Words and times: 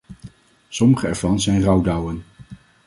Sommige 0.69 1.07
ervan 1.07 1.39
zijn 1.39 1.63
rouwdouwen. 1.63 2.23